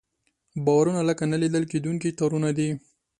[0.65, 2.69] باورونه لکه نه لیدل کېدونکي تارونه دي.